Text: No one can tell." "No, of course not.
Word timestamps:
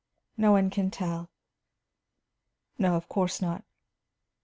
No 0.35 0.51
one 0.51 0.71
can 0.71 0.89
tell." 0.89 1.29
"No, 2.79 2.95
of 2.95 3.07
course 3.07 3.39
not. 3.39 3.63